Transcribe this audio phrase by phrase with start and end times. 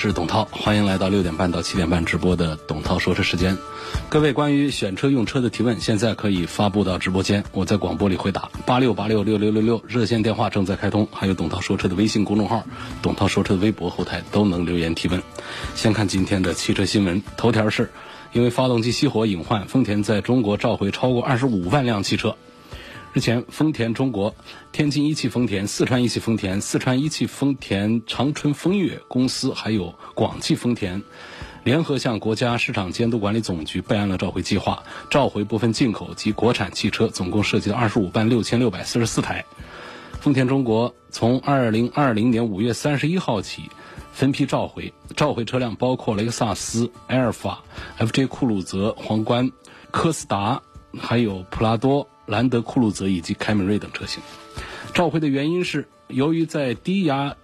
[0.00, 3.58] 是董涛，欢迎来到六点半到七点半直播的董涛说车时间。
[4.08, 8.48] 各位关于选车用车的提问，现在可以发布到直播间，我在广播里回答。
[8.64, 12.62] 八六八六六六六六热线电话正在开通，还有董涛说车的微信公众号、
[13.02, 15.20] 董涛说车的微博后台都能留言提问。
[15.74, 17.90] 先看今天的汽车新闻，头条是，
[18.32, 22.36] 因为发动机熄火隐患，丰田在中国召回超过二十五万辆汽车。
[23.18, 24.32] 日前，丰田中国、
[24.70, 31.02] 天津一汽丰田、四川一汽丰田、四川一汽丰田长春风悦公司还有广汽丰田，
[31.64, 39.44] 联合向国家市场监督管理总局备案了召回计划，召回部分进口及国产汽车，总共涉及二十五万六千六百四十四台。
[40.20, 43.62] 丰田中国从二零二零年五月三十一号起
[44.12, 47.64] 分批召回，召回车辆包括雷克萨斯、埃尔法、
[47.98, 49.50] FJ 酷路泽、皇冠、
[49.90, 50.62] 科斯达，
[50.96, 52.08] 还有普拉多。
[52.28, 54.22] 兰德酷路泽以及凯美瑞等车型，
[54.92, 57.36] 召回的原因是由于在低压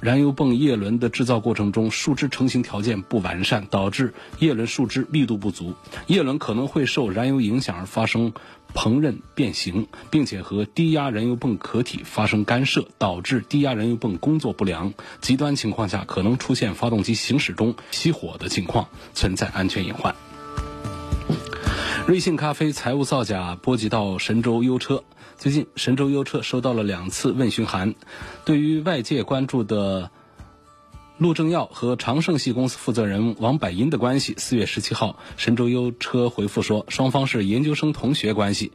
[0.00, 5.74] 燃油泵叶轮的制造过程中，树脂成型条件不完善，导致叶轮树脂密度不足，
[6.06, 8.32] 叶轮可能会受燃油影响而发生
[8.72, 14.94] 膨韧变形，并且和低压燃油泵壳体发生干涉，导致低压燃油泵工作不良。
[15.20, 20.14] 极端情况下，可能出现发动机行驶中熄火的情况，存在安全隐患。
[22.10, 25.04] 瑞幸咖啡财务造假波及到神州优车。
[25.38, 27.94] 最近，神州优车收到了两次问询函。
[28.44, 30.10] 对于外界关注的
[31.18, 38.72] 陆正耀和长盛系公司负责人王百因的关系，四月十七号，神州优车回复说，双方是研究生同学关系。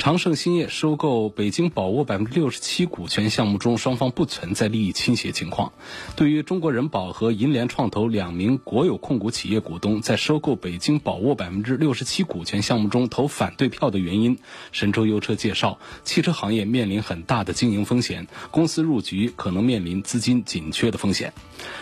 [0.00, 5.74] 长盛兴业收购北京宝沃百分之六十七股权项目中，双方不存在利益倾斜情况。
[6.16, 14.38] 对于中国人保和银联创投两名国有控股企业股东在收购北京宝沃百分之六十七股权项目中投反对票的原因，
[14.72, 21.34] 神州优车介绍，汽车行业面临很大的经营风险，公司入局可能面临资金紧缺的风险。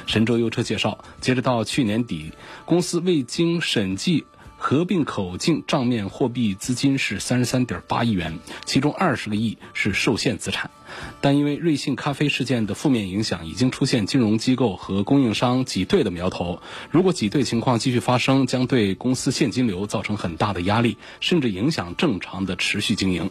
[0.07, 2.33] 神州优车介绍，截止到去年底，
[2.65, 4.25] 公司未经审计。
[4.59, 10.71] 合并口径账面货币资金是三十三点八亿元，其中二十个亿是受限资产。
[11.21, 16.61] 但因为瑞幸咖啡事件的负面影响，已经出现金融机构和供应商挤兑的苗头。
[16.91, 23.31] 如果挤兑情况继续发生，将对公司现金流造成很大的压力，甚至影响正常的持续经营。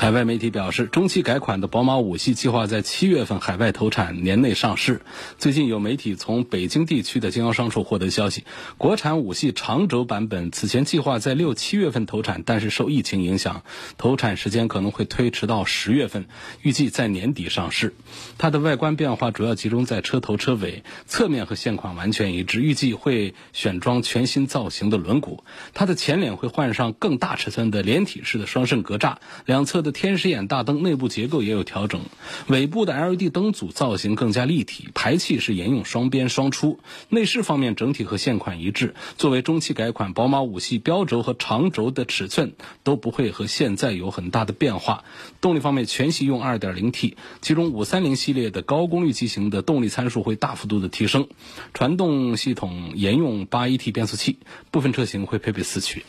[0.00, 5.02] 海外媒体表示，中期改款的宝马五系计划在七月份海外投产，年内上市。
[5.36, 8.44] 最近有媒体从北京地区的经销商处获得消息，
[8.78, 13.62] 国产五系长轴版本此前计划在六七月份投产，但是受疫情影响，
[13.98, 16.24] 投产时间可能会推迟到十月份，
[16.62, 17.92] 预计在年底上市。
[18.38, 25.40] 它的外观变化主要集中在车头、车尾，侧面和现款完全一致，预计会选装全新造型的轮毂。
[25.74, 29.89] 它的前脸会换上更大尺寸的连体式的双肾格栅，两侧的。
[29.90, 32.00] 天使眼大灯内部结构也有调整，
[32.48, 36.78] 尾部的 LED 灯组造型更加立体，排气是沿用双边双出。
[37.08, 38.94] 内饰方面整体和现款一致。
[39.16, 42.52] 作为中期改款，宝马五系标轴和长轴的尺寸
[42.82, 45.04] 都不会和现在有很大的变化。
[45.40, 51.28] 动力方面，全系用 2.0T，其中530系列的高功率机型的动力参数会大幅度的提升。
[51.74, 54.38] 传动系统沿用 8AT 变速器，
[54.70, 56.04] 部分车型会配备四驱。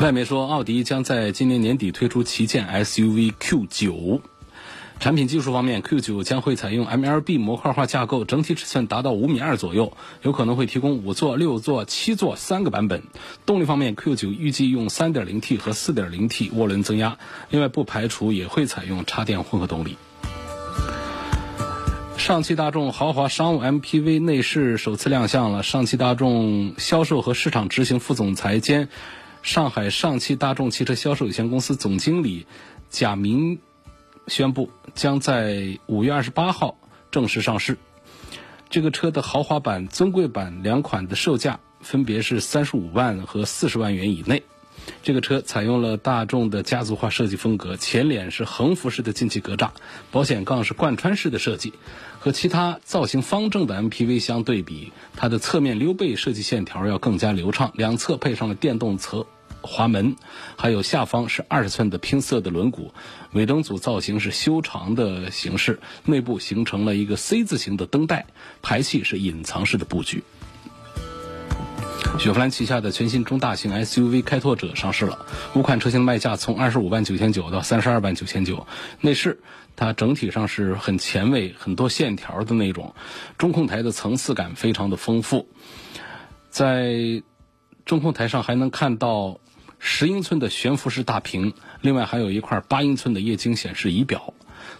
[0.00, 4.20] 外媒说，奥迪将在今年年底推出旗舰 SUV Q9。
[4.98, 13.04] 产品技术方面，Q9 将会采用 MLB 模块化架构，整体尺寸达到五米二左右，有可能会提供五座、六座、七座三个版本。
[13.46, 17.18] 动力方面，Q9 预计用 3.0T 和 4.0T 涡轮增压，
[17.50, 19.96] 另外不排除也会采用插电混合动力。
[22.16, 28.88] 上汽大众豪华商务 MPV 内饰首次亮相了，上汽大众销售和市场执行副总裁兼。
[29.42, 32.46] 上海上汽大众汽车销售有限公司总经理
[32.88, 33.58] 贾明
[34.28, 36.78] 宣布，将在五月二十八号
[37.10, 37.76] 正式上市。
[38.70, 44.44] 这个车的豪华版、尊贵版两款的售价分别是三十五万和四十万元以内。
[45.02, 49.70] 这个车采用了大众的家族化设计风格，前脸是横幅式的进气格栅，
[50.10, 51.72] 保险杠是贯穿式的设计。
[52.22, 59.26] 和其他造型方正的 MPV 相对比，它的侧面溜背设计线条要更加流畅，两侧配上了电动侧
[59.60, 60.14] 滑门，
[60.56, 62.90] 还有下方是二十寸的拼色的轮毂，
[63.32, 68.26] 尾灯组造型是修长的形式，内部形成了一个 C 字形的灯带，
[68.62, 70.22] 排气是隐藏式的布局。
[72.18, 78.66] 雪佛兰旗下的全新中大型 SUV 开拓者上市了，五款车型的卖价从二十五万九千九到三十二万九千九。
[79.00, 79.40] 内饰
[79.76, 82.94] 它整体上是很前卫、很多线条的那种，
[83.38, 85.48] 中控台的层次感非常的丰富，
[86.50, 87.22] 在
[87.84, 89.40] 中控台上还能看到
[89.78, 94.34] 十英寸的悬浮式大屏，另外还有一块八英寸的液晶显示仪表。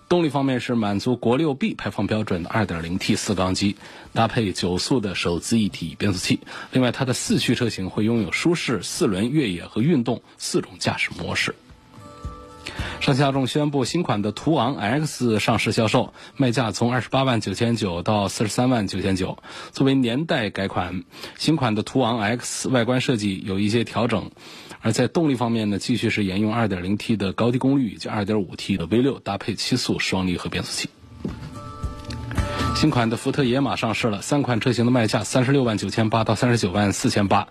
[0.09, 3.77] 动力方面是满足国六 B 排放标准的 2.0T 四缸机，
[4.13, 6.39] 搭配九速的手自一体变速器。
[6.71, 11.55] 另外，它的四驱车型会拥有舒适、四轮、越野和运动四种驾驶模式。
[13.01, 19.39] 上汽大众宣布新款的途昂 X 上市销售，卖价从二十八万九千九到四十三万九千九。
[19.73, 21.03] 作为年代改款，
[21.37, 24.31] 新款的途昂 X 外观设计有一些调整。
[24.81, 30.89] 而在动力方面呢，继续是沿用 2.0T 的高低功率以及 2.5T 的 V6，搭配七速双离合变速器。
[32.75, 37.49] 新款的福特野马上市了，三款车型的卖价三十六万九千八到三十九万四千八。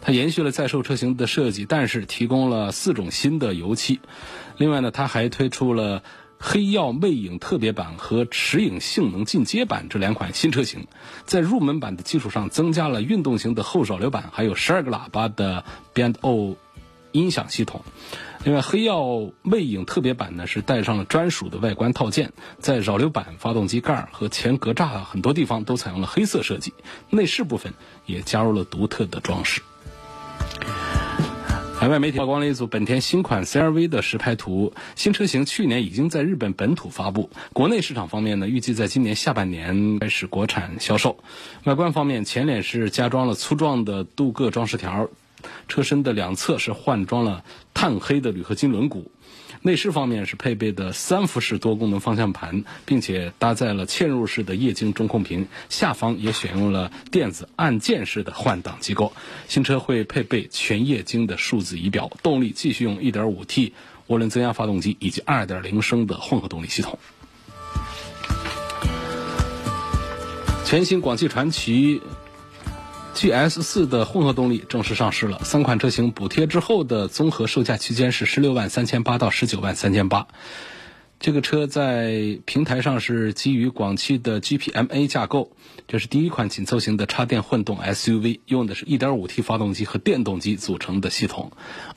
[0.00, 4.00] 它延续了在售车型的设计，但是提供了四种新的油漆。
[4.58, 6.02] 另外呢，它还推出了
[6.38, 10.86] 黑曜魅影特别版和驰影性能进阶版这两款新车型，
[11.24, 15.64] 在入门版的基础上增加了运动型的后扰流板，还有十二个喇叭的
[15.94, 16.56] B&O。
[17.14, 17.82] 音响系统，
[18.42, 26.74] 另外黑曜魅影特别版呢是带上了专属的外观套件，在扰流板、发动机盖和前格栅很多地方都采用了黑色设计，
[27.10, 27.72] 内饰部分
[28.04, 29.62] 也加入了独特的装饰。
[31.76, 41.18] 海外媒体曝光了一组本田新款 CR-V 的实拍图，新车型去年已经在日本本土发布，国内市场方面呢预计在今年下半年开始国产销售。
[41.62, 45.08] 外观方面，前脸是加装了粗壮的镀铬装饰条。
[45.68, 49.04] 车身的两侧是换装了碳黑的铝合金轮毂，
[49.62, 59.12] 内饰方面是配备的三辐式多功能方向盘，并且搭载了嵌入式的液晶中控屏，下方也选用了电子按键式的换挡机构。
[59.48, 63.72] 新车会配备全液晶的数字仪表，动力继续用 1.5T
[64.08, 66.98] 涡轮增压发动机以及2.0升的混合动力系统。
[70.64, 72.00] 全新广汽传祺。
[73.14, 80.26] GS 四的混合动力正式上市了，三款车型补贴之后的综合售价区间是十六万三千八到十九万三千八。
[81.20, 85.52] 这个车在平台上是基于广汽的 GPMA 架构，
[85.86, 91.52] 这是第一款紧凑型的插电混动 SUV，用的是一点五 T 发动机和电动机组成的系统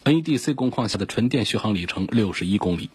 [0.05, 2.91] ，NEDC 工况下的纯电续航里程六十一公里。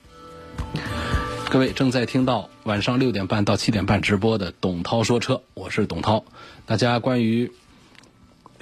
[1.50, 6.24] 各位正在听到晚上六点半到七点半直播的董涛说车，我是董涛，
[6.64, 7.50] 大家关于。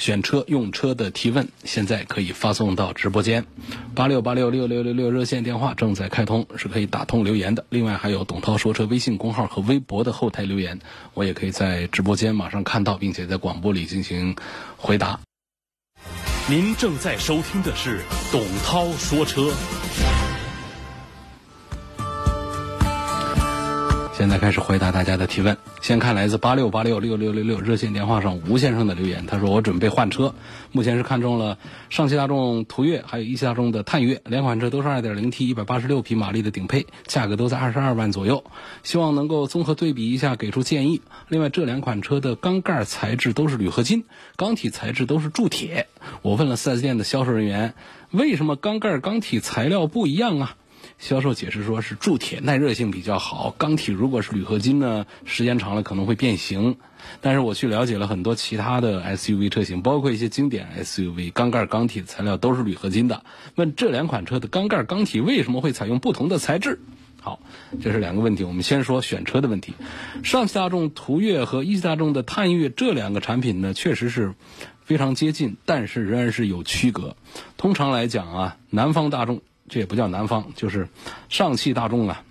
[0.01, 3.45] 选车用车的提问，现在可以发送到直播间，
[3.95, 7.67] 八六八六六六六六热线电话正在开通，是可以打通留言的。
[7.69, 10.81] 另外还有董涛说车微信公号和微博的后台留言，
[11.13, 14.35] 我也可以在直播间马上看到，并且在广播里进行
[14.79, 15.21] 回答。
[16.49, 18.01] 您正在收听的是
[18.33, 19.53] 董涛说车。
[24.21, 25.57] 现在开始回答大家的提问。
[25.81, 30.35] 先看来自八六八六六六六六热线电话上吴先生的留言，他说：“我准备换车，
[30.73, 31.57] 目前是看中了
[31.89, 38.45] 上汽大众途岳，还有一汽大众的探岳，两款车都是 2.0T 186匹马力的顶配，价格都在二十二万左右，
[38.83, 41.01] 希望能够综合对比一下，给出建议。
[41.29, 44.05] 另外，这两款车的缸盖材质都是铝合金，
[44.37, 45.87] 缸体材质都是铸铁。
[46.21, 47.73] 我问了 4S 店的销售人员，
[48.11, 50.57] 为什么缸盖缸体材料不一样啊？”
[51.01, 56.77] 销售解释说是铸铁耐热性比较好，钢体如果是铝合金呢，时间长了可能会变形。
[57.23, 63.25] 但是我去了解了很多其他的 SUV 车型，包括一些经典 SUV，缸盖钢体材料都是铝合金的。
[63.55, 66.79] 问这两款车的缸盖钢体为什么会采用不同的材质？
[67.23, 67.41] 好，
[67.83, 68.45] 这是两个问题。
[68.45, 69.73] 我们先说选车的问题。
[70.23, 74.35] 上汽大众途岳和一汽大众的探岳这两个产品呢，确实是
[74.85, 77.17] 非常接近，但是仍然是有区隔。
[77.57, 79.41] 通常来讲啊，南方大众。
[79.71, 80.89] 这也不叫南方，就是
[81.31, 82.25] 上汽大众啊，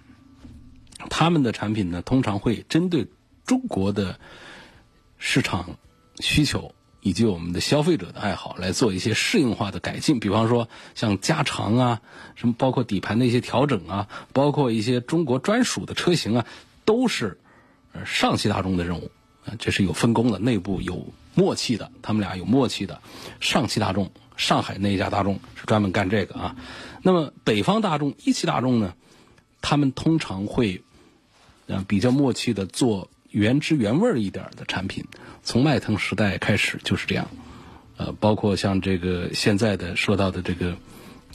[1.10, 3.08] 他们的产品呢，通常会针对
[3.46, 4.20] 中国的
[5.18, 5.78] 市场
[6.20, 10.20] 需求以及我们的消费者的爱好来做一些适应化的改进。
[10.20, 12.02] 比方说，像加长啊，
[12.36, 16.46] 什么包括底盘的一些调整啊，包括一些中国专属的车型啊，
[16.84, 17.40] 都是
[18.06, 19.12] 上汽大众的任务
[19.46, 21.08] 啊，这是有分工的，内部有
[21.40, 23.02] 默契的，他们俩有默契的。
[23.40, 26.56] 上汽大众，上海那一家大众是专门干这个啊。
[27.02, 28.94] 那么北方大众、一汽大众呢，
[29.62, 30.84] 他们通常会
[31.68, 35.06] 呃比较默契的做原汁原味一点的产品。
[35.42, 37.30] 从迈腾时代开始就是这样，
[37.96, 40.76] 呃，包括像这个现在的说到的这个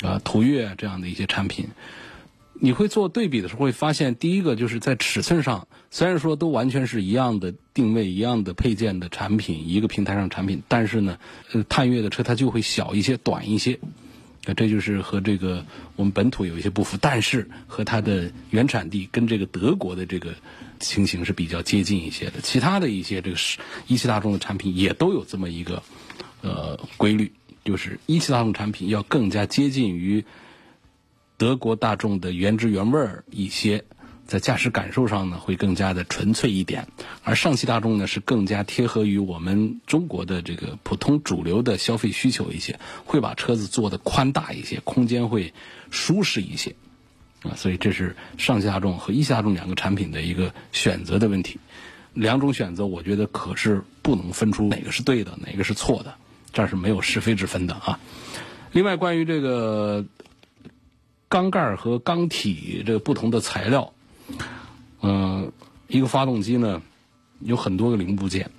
[0.02, 1.70] 啊途岳这样的一些产品。
[2.60, 11.18] 你会做对比的时候，会发现第一个就是在尺寸上，虽然说都完全是一样的定位、一样的配件的产品，一个平台上产品，但是呢，
[11.52, 13.78] 呃，探岳的车它就会小一些、短一些，
[14.46, 20.32] 那这就是和这个我们本土有一些不符，但是和它的原产地跟这个德国的这个
[20.78, 22.40] 情形是比较接近一些的。
[22.40, 23.58] 其他的一些这个是
[23.88, 25.82] 一汽大众的产品也都有这么一个
[26.40, 27.32] 呃规律，
[27.64, 30.24] 就是一汽大众产品要更加接近于。
[31.36, 33.84] 德国大众的原汁原味儿一些，
[34.26, 36.86] 在驾驶感受上呢会更加的纯粹一点，
[37.24, 45.52] 而上汽大众呢是更加贴合于我们中国的这个普通主流的消费需求一些，会把车子做的宽大一些，空间会
[45.90, 46.76] 舒适一些，
[47.42, 51.58] 啊，所以这是上汽大众和一汽大众两个产品的一个选择的问题。
[52.14, 56.14] 两种选择，我觉得可是不能分出哪个是对的，哪个是错的，
[56.52, 57.98] 这是没有是非之分的啊。
[58.70, 60.06] 另外，关于这个。
[61.34, 63.92] 缸盖和缸体这不同的材料，
[65.02, 65.50] 嗯，
[65.88, 66.80] 一个发动机呢
[67.40, 68.52] 有很多个零部件，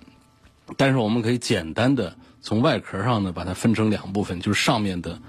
[0.76, 5.22] 但是我们可以简单的从外壳上呢把它分成两部分，就是上面的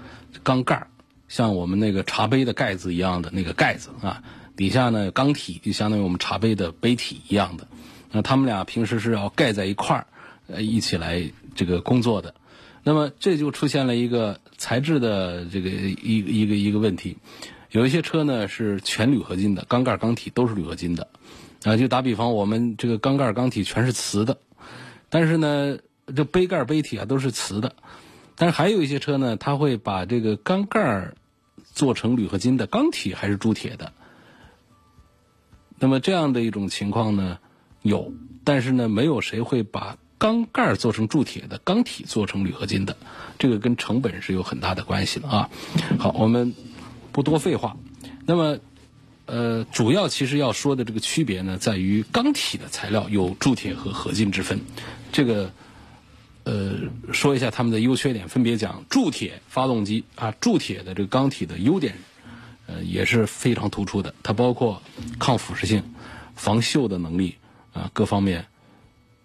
[0.43, 0.87] 缸盖，
[1.29, 4.21] 像我们那个茶杯的盖子一样的那个盖子啊，
[4.57, 7.65] 底下呢缸体就相当于我们茶杯的杯体一样的，
[8.11, 10.07] 那他们俩平时是要盖在一块儿，
[10.47, 11.23] 呃，一起来
[11.55, 12.35] 这个工作的。
[12.87, 17.17] 那么这就出现了一个材质的这个一一个一个问题，
[17.69, 21.09] 有一些车呢是全铝合金的，缸盖缸体都是铝合金的，
[21.65, 24.37] 啊，就打比方，我们这个缸盖缸体全是瓷的，
[25.09, 25.79] 但是呢，
[26.15, 27.75] 这杯盖杯体啊都是瓷的，
[28.37, 31.11] 但是还有一些车呢，它会把这个缸盖
[31.73, 33.91] 做成铝合金的，缸体还是铸铁的。
[35.77, 37.37] 那么这样的一种情况呢
[37.81, 38.13] 有，
[38.45, 39.97] 但是呢，没有谁会把。
[40.17, 42.97] 缸盖做成铸铁的，缸体做成铝合金的，
[43.37, 45.49] 这个跟成本是有很大的关系的啊。
[45.99, 46.55] 好，我们
[47.11, 47.77] 不多废话。
[48.25, 48.59] 那么，
[49.25, 54.59] 呃，主要其实要说的这个区别呢，在于缸体的材料有铸铁和合金之分。
[55.11, 55.51] 这个，
[56.45, 56.73] 呃，
[57.13, 61.95] 说一下它们的优缺点，分别讲铸铁发动机啊，铸铁的这个缸体的优点，
[62.65, 64.15] 呃，也是非常突出的。
[64.23, 64.81] 它包括
[65.19, 65.83] 抗腐蚀性、
[66.35, 67.35] 防锈的能力
[67.71, 68.47] 啊，各方面。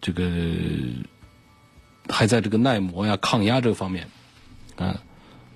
[0.03, 0.23] 这个
[2.11, 4.09] 还在这个耐磨呀、抗压这方面，
[4.77, 5.01] 啊，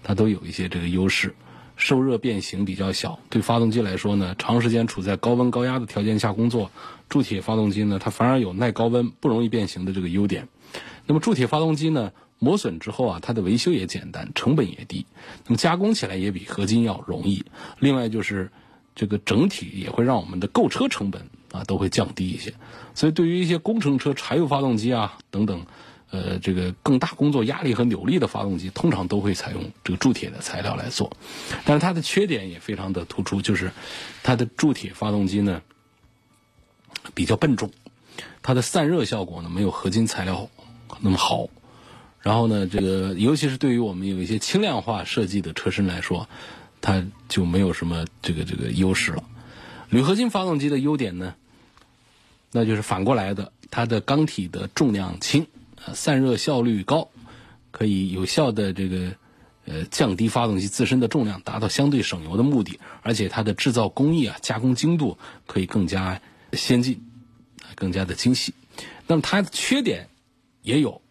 [0.03, 1.35] 它都有一些这个优势。
[1.79, 6.71] 受热变形比较小，对发动机来说呢，长时间处在高温高压的条件下工作，
[7.11, 10.49] 铸铁发动机呢，它反而有耐高温、不容易变形的这个优点。
[11.05, 15.05] 那么铸铁发动机呢，磨损之后啊，它的维修也简单，成本也低，
[15.45, 17.45] 那么加工起来也比合金要容易。
[17.79, 18.51] 另外就是
[18.95, 21.29] 这个整体也会让我们的购车成本。
[21.57, 22.55] 啊，都会降低一些，
[22.95, 25.67] 所以对于一些工程车、柴油发动机啊等等，
[26.11, 31.17] 呃，这个更大工作压力和扭力的发动机，通常都会采用这个铸铁的材料来做。
[31.65, 33.73] 但是它的缺点也非常的突出，就是
[34.23, 35.63] 它的铸铁发动机呢
[37.15, 37.71] 比较笨重，
[38.43, 40.49] 它的散热效果呢没有合金材料
[41.01, 41.49] 那么好。
[42.21, 46.29] 然后呢，这个尤其是对于我们有一些轻量化设计的车身来说，
[46.81, 49.23] 它就没有什么这个这个优势了。
[49.91, 51.37] 铝合金发动机的优点呢？
[52.59, 55.47] 那就是反过来的，它的缸体的重量轻，
[55.93, 57.11] 散热效率高，
[57.71, 59.13] 可以有效的这个
[59.67, 62.81] 呃降低发动机自身的重量，达到相对省油的目的。
[63.03, 66.23] 而且它的制造工艺啊，加工精度可以更加
[66.55, 67.03] 先进，
[67.75, 68.55] 更加的精细。
[69.07, 70.09] 那么它的缺点
[70.63, 71.03] 也有，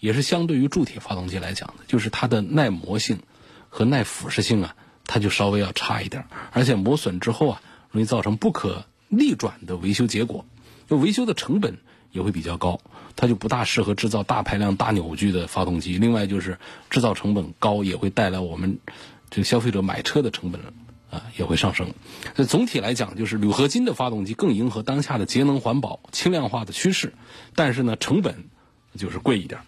[0.00, 3.20] 也是相对于铸铁发动机来讲的，就是它的耐磨性
[3.68, 4.74] 和耐腐蚀性啊，
[5.06, 7.62] 它就稍微要差一点，而且磨损之后啊，
[7.92, 10.44] 容易造成不可逆转的维修结果。
[10.88, 11.76] 就维修的成本
[12.10, 12.80] 也会比较高，
[13.14, 15.98] 它就不大适合制造大排量、大扭矩的发动机。
[15.98, 16.58] 另外就是
[16.90, 18.78] 制造成本高，也会带来我们
[19.30, 20.60] 这个消费者买车的成本
[21.10, 21.92] 啊也会上升。
[22.34, 27.12] 那总体来讲，就是铝合金的发动机更迎合当下的节能环保、轻量化的趋势，
[27.54, 28.44] 但是呢成本
[28.96, 29.60] 就是贵一点。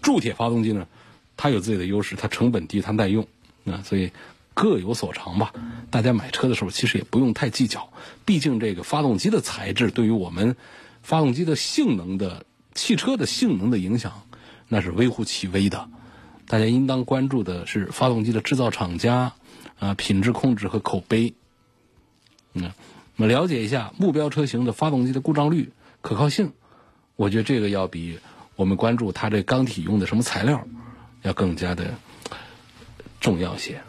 [0.00, 0.88] 铸铁发动机呢，
[1.36, 3.26] 它有自己的优势，它成本低，它耐用
[3.66, 4.10] 啊，所以。
[4.54, 5.52] 各有所长吧，
[5.90, 7.92] 大家买车的时候其实也不用太计较，
[8.24, 10.56] 毕竟这个发动机的材质对于我们
[11.02, 12.44] 发动机的性能的
[12.74, 14.22] 汽车的性能的影响，
[14.68, 15.88] 那是微乎其微的。
[16.46, 19.32] 大家应当关注的是发动机的制造厂家
[19.78, 21.34] 啊品质控制和口碑。
[22.52, 22.72] 嗯，
[23.16, 26.52] 那么了解一下目标车型的发动机的故障率、可靠性，
[27.16, 28.18] 我觉得这个要比
[28.54, 30.66] 我们关注它这缸体用的什么材料，
[31.22, 31.94] 要更加的
[33.18, 33.80] 重要些。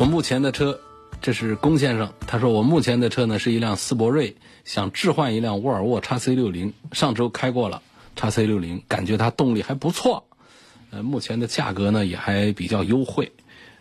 [0.00, 0.80] 我目前的车，
[1.20, 7.82] 这是龚先生，他说我目前的车呢是一辆斯铂瑞，想置换一辆沃尔沃 x C 六零，上周开过了
[8.14, 10.26] x C 六零，感觉它动力还不错，
[10.88, 13.30] 呃，目前的价格呢也还比较优惠，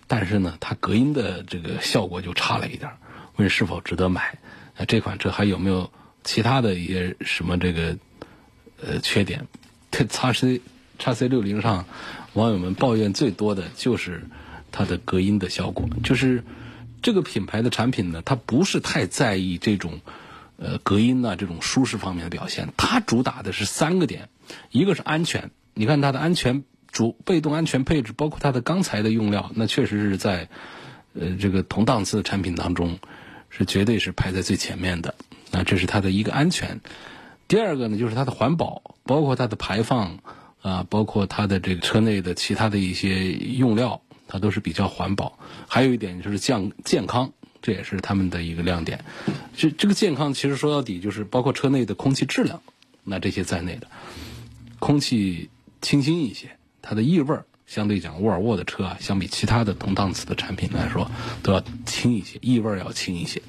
[0.08, 2.92] 但是呢它隔音的这个效果就差了一点，
[3.38, 4.38] 问是否值得买？
[4.76, 5.90] 那这款车还有没有
[6.26, 7.98] 其他的一些什么这个
[8.86, 9.48] 呃缺点？
[9.90, 10.62] 这 x C
[10.98, 11.86] x C 六零上，
[12.34, 14.26] 网友们抱怨最多的就是
[14.72, 16.44] 它的隔音的效果，就是
[17.02, 20.02] 这个品牌的产品呢，它不是太在意这种
[20.58, 24.30] 呃隔音呐、这种舒适方面的表现，它主打的是三个点，
[24.72, 30.50] 一个是安全，你看它的安全主被动安全配置，包括它的钢材的用料，那确实是在
[31.14, 33.00] 呃这个同档次的产品当中
[33.50, 35.16] 是绝对是排在最前面的，
[35.52, 36.82] 那这是它的一个安全。
[37.48, 40.20] 第二个呢，就是它的环保，包括它的排放
[40.62, 45.38] 啊，包括它的这个车内的其他的一些用料，它都是比较环保。
[45.68, 49.04] 还有一点就是降健康，这也是他们的一个亮点。
[49.58, 52.62] 这这个健康其实说到底就是包括车内的空气质量，
[53.04, 53.88] 那这些在内的，
[54.80, 55.50] 空气
[55.82, 61.10] 清新一些，它的异味相对讲，沃尔沃的车啊，相比其他的同档次的产品来说，
[61.44, 63.42] 都要轻一些，异味要轻一些。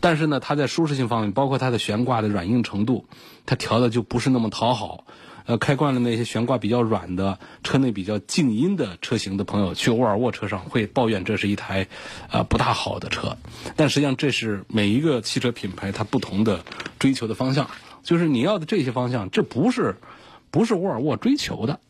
[0.00, 3.06] 但是呢，它在舒适性方面，包括它的悬挂的软硬程度，
[3.46, 5.04] 它调的就不是那么讨好。
[5.50, 11.88] 呃，开惯了那些悬挂比较软的、车内比较静音的车型的朋友，去沃尔沃车上会抱怨这是一台，
[12.30, 13.36] 啊不大好的车。
[13.74, 16.64] 但实际上，这是每一个汽车品牌它不同的
[17.00, 17.68] 追求的方向。
[18.04, 19.96] 就是你要的这些方向，这不是
[20.52, 21.80] 不是沃尔沃追求的，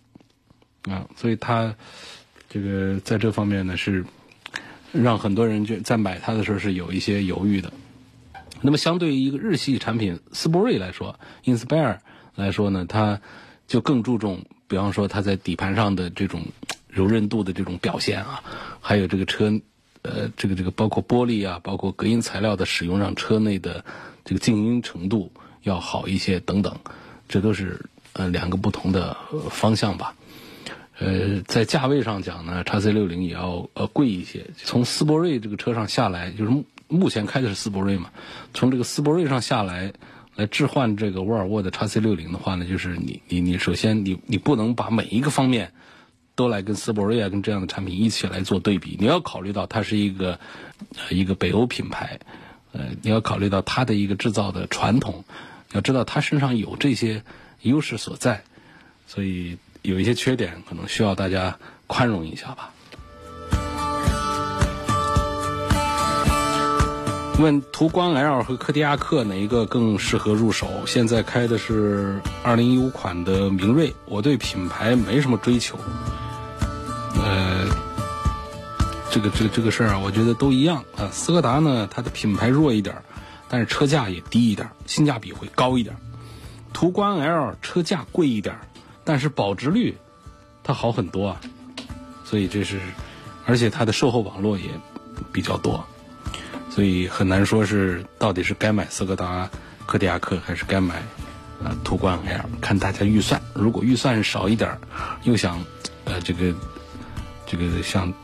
[0.85, 1.75] 啊，所以它
[2.49, 4.07] 这个在这方面呢是
[4.91, 7.71] 让很多人就在买它的时候是有一些犹豫的。
[8.63, 11.99] 那么，相对于一个日系产品斯铂瑞来说，Inspire
[12.35, 13.21] 来说呢，它
[13.71, 16.43] 就更注重，比方说它在底盘上的这种
[16.89, 18.43] 柔韧度的这种表现啊，
[18.81, 19.61] 还有这个车，
[20.03, 23.85] 呃，这个这个包括玻璃啊，包括隔音材料的使用，让车内的
[24.25, 25.31] 这个静音程度
[25.63, 26.77] 要好一些等等，
[27.29, 27.81] 这都是
[28.15, 29.17] 呃两个不同的
[29.51, 30.17] 方向吧。
[30.99, 34.47] 呃，在价位上讲呢，叉 C 六零也要呃贵一些。
[34.57, 36.51] 从斯铂瑞这个车上下来，就是
[36.89, 38.11] 目前开的是斯铂瑞嘛，
[38.53, 39.93] 从这个斯铂瑞上下来，
[40.41, 45.73] 来置换这个沃尔沃的叉 C 六零的话呢，就是你你你首先你你不能把每一个方面
[46.35, 50.41] 都来跟斯铂瑞啊跟这样的产品一起来做对比，你要考虑到它是一个
[51.11, 52.19] 一个北欧品牌，
[52.73, 55.25] 呃，你要考虑到它的一个制造的传统，
[55.73, 57.23] 要知道它身上有这些
[57.61, 58.43] 优势所在，
[59.07, 59.59] 所以。
[59.83, 62.71] 有一些缺点，可能需要大家宽容一下吧。
[67.41, 70.69] 问途观 L 和柯迪亚克哪一个更适合入手？
[70.87, 75.79] 现在开的是2015款的明锐，我对品牌没什么追求。
[77.17, 77.67] 呃，
[79.11, 81.09] 这个这个这个事儿啊，我觉得都一样啊。
[81.13, 83.03] 斯柯达呢，它的品牌弱一点，
[83.49, 85.97] 但是车价也低一点，性价比会高一点。
[86.73, 88.57] 途观 L 车价贵一点。
[89.03, 89.97] 但是保值率，
[90.63, 91.41] 它好很多啊，
[92.25, 92.79] 所以这是，
[93.45, 94.65] 而且它的售后网络也
[95.33, 95.85] 比较多，
[96.71, 99.51] 所以很难说是到底是该买斯柯达
[99.87, 101.03] 柯迪亚克还是该买
[101.63, 103.43] 啊途观 L，看大家预算。
[103.55, 104.79] 如果预算少一点，
[105.25, 105.63] 又想
[106.05, 106.55] 呃这个
[107.45, 108.15] 这个像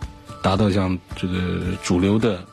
[0.42, 2.44] 达到像这个主流的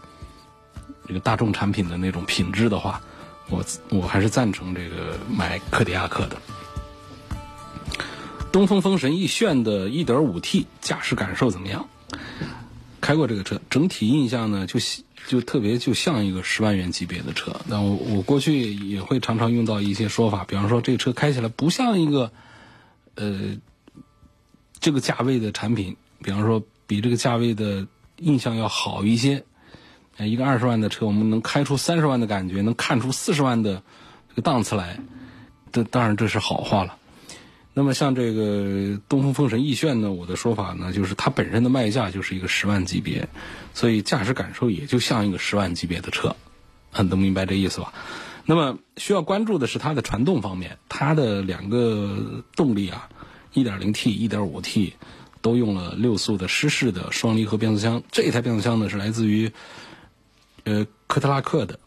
[1.07, 2.99] 这个大众产品的那种品质的话，
[3.49, 6.37] 我我还是赞成这个买柯迪亚克的。
[8.51, 11.87] 东风风神奕炫的 1.5T 驾驶感受怎么样？
[12.99, 14.79] 开过这个车，整体印象呢就
[15.27, 17.55] 就特别就像一个十万元级别的车。
[17.67, 22.31] 那我我过去也会常常用到一些说法，比方说这车开起来不像一个
[23.15, 23.57] 呃
[24.79, 29.43] 这个价位的产品，比方说比这个价位的印象要好一些。
[30.19, 33.81] 一个二十万的车，我们能开出三十万的感觉，能看出四十万的
[34.29, 34.99] 这个档次来，
[35.71, 36.95] 这当然这是好话了。
[37.75, 43.27] 那么像这个东风风神奕炫呢，我的说法呢，就是它本身的卖价就是一个十万级别，
[43.73, 46.35] 所以驾驶感受也就像一个十万级别的车，
[46.91, 47.91] 很能明白这意思吧？
[48.45, 53.09] 那么需要关注的是它的传动方面，它的两个动力啊
[53.55, 54.93] ，1.0T、1.5T
[55.41, 59.51] 都用了六速的湿式的双离合变速箱，这台变速箱呢是来自于
[60.63, 61.79] 呃科特拉克的，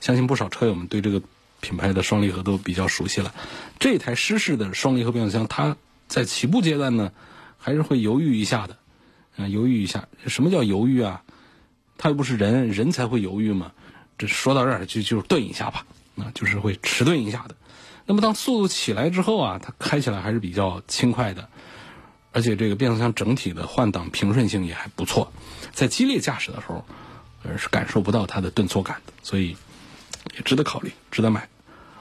[0.00, 1.20] 相信不少车友们对这个。
[1.62, 3.32] 品牌的双离合都比较熟悉了，
[3.78, 5.76] 这台湿式的双离合变速箱，它
[6.08, 7.12] 在起步阶段呢，
[7.56, 8.76] 还是会犹豫一下的，
[9.36, 10.08] 啊，犹豫一下。
[10.26, 11.22] 什么叫犹豫啊？
[11.96, 13.70] 它又不是人，人才会犹豫嘛。
[14.18, 17.54] 这说到这儿就就顿一下吧，啊，就是会迟钝一下的。
[18.06, 21.48] 那么当速度起来之后啊，它开起来还是比较轻快的，
[22.32, 25.32] 而且这个变速箱整体的换挡平顺性也还不错，
[25.72, 26.84] 在激烈驾驶的时候，
[27.44, 29.56] 呃是感受不到它的顿挫感的，所以
[30.34, 31.48] 也值得考虑，值得买。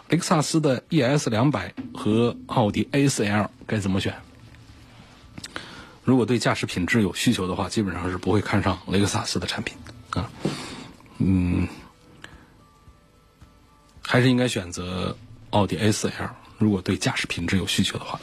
[0.10, 4.16] 雷克萨斯的 ES 两百和奥迪 A4L 该怎么选？
[6.04, 9.78] 如果对驾驶品质有需求的话，基本上是不会看上雷克萨斯的产品
[10.10, 10.30] 啊。
[11.20, 11.68] 嗯，
[14.02, 15.16] 还是应该选择
[15.52, 16.30] 奥迪 A4L。
[16.58, 18.20] 如果对驾驶品质有需求的话，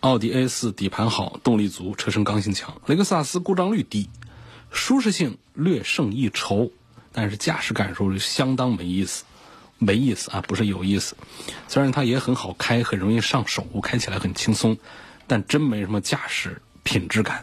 [0.00, 4.08] 奥迪 A4 底盘好，动力足，车身刚性强；雷克萨斯故障率低，
[4.70, 6.70] 舒适性略胜一筹，
[7.12, 9.24] 但是驾驶感受相当没意思，
[9.78, 11.16] 没意思啊，不是有意思。
[11.68, 14.78] 虽然它也很好开，很容易上手，开起来很轻松，
[15.26, 17.42] 但真没什么驾驶品质感，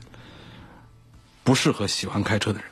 [1.44, 2.68] 不适合喜欢开车的人。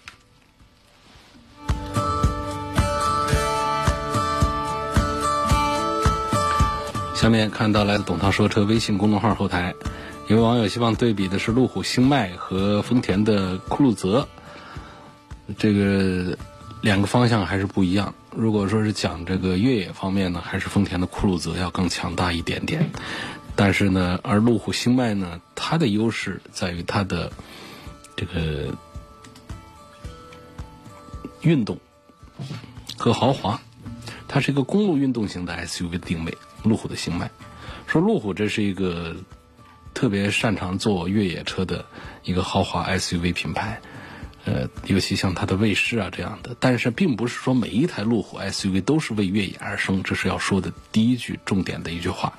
[7.15, 9.76] 下面看到来自董涛说车微信公众号后台，
[10.28, 14.28] 一位网友希望对比的是路虎星脉和丰田的酷路泽，
[15.56, 16.36] 这个
[16.82, 18.13] 两个方向还是不一样。
[18.36, 22.89] 如果说是讲这个越野方面呢，还是丰田的酷路泽要更强大一点点。
[23.56, 27.32] 但是呢，而路虎星脉呢，它的优势在于它的
[28.15, 28.76] 这个
[31.41, 31.78] 运动
[32.98, 33.62] 和豪华，
[34.28, 36.38] 它是一个公路运动型的 SUV 定位。
[36.63, 37.30] 路虎的星脉，
[37.88, 39.15] 说路虎这是一个
[39.96, 41.84] 特别擅长做越野车的
[42.24, 43.82] 一个豪华 SUV 品牌，
[44.45, 46.56] 呃，尤其像它的卫士啊这样的。
[46.60, 52.34] 但是并不是说每一台路虎 SUV 都是为越野而生，这是要说的第一句重点的一句话。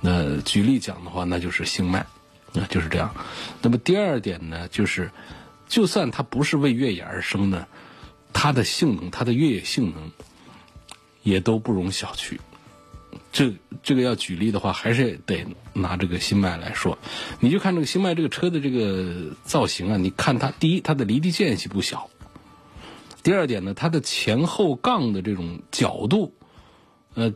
[0.00, 2.06] 那举例讲的话，那就是星脉，
[2.52, 3.14] 那就是这样。
[3.62, 5.10] 那么第二点呢，就是
[5.68, 7.66] 就算它不是为越野而生呢，
[8.32, 10.10] 它的性能，它的越野性能
[11.22, 12.38] 也都不容小觑。
[13.32, 16.98] 这这个要举例的话，还是得拿这个新迈来说。
[17.38, 22.10] 你就看这个新迈这个车的这个造型啊，你看它第一，它的离地间隙不小；
[23.22, 26.34] 第二点呢，它的前后杠的这种角度，
[27.14, 27.32] 呃，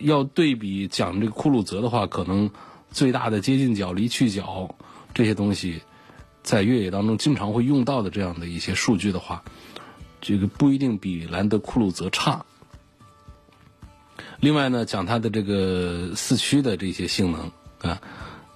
[0.00, 2.50] 要对比讲这个酷路泽的话，可能
[2.90, 4.74] 最大的接近角、离去角
[5.12, 5.82] 这些东西，
[6.42, 9.44] 在越野当中经常会用到的这样的一些数据的话，
[10.22, 12.46] 这个不一定比兰德酷路泽差。
[14.40, 18.00] 另外呢，讲它的这个四驱的这些性能啊，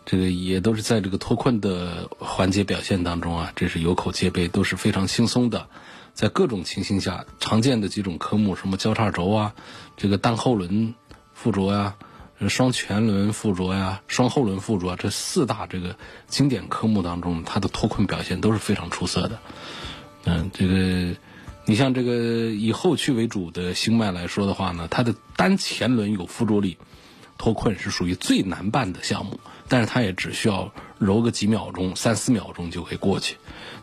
[0.04, 5.66] 这个也都是在这个脱困的环节表现当中啊，这是有口皆碑，都是非常轻松的。
[6.14, 9.54] 在各种情形下，常见的几种科目，什么交叉轴啊，
[9.96, 10.94] 这个单后轮
[11.34, 11.96] 附着呀，
[12.48, 15.96] 双前轮附着呀，双后轮附着，这四大这个
[16.28, 19.38] 经典科目当中，它的脱困表现都是非常出色的。
[20.26, 21.16] 嗯，这个。
[21.64, 26.76] 你像这个以后驱为主的星脉来说的话呢，它的单前轮有附着力，
[27.38, 33.36] 脱困是属于最难办的项目，但是它也只需要揉个几秒钟、三四秒钟就可以过去。